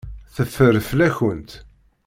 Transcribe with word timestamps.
Teffer 0.35 0.75
fell-akent. 0.89 1.51